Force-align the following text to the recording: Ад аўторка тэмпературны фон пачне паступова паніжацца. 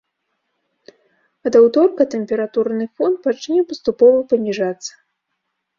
Ад 1.49 1.53
аўторка 1.61 2.09
тэмпературны 2.15 2.85
фон 2.97 3.13
пачне 3.29 3.61
паступова 3.71 4.19
паніжацца. 4.35 4.91